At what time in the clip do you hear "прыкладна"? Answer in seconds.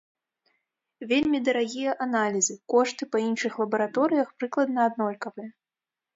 4.43-4.79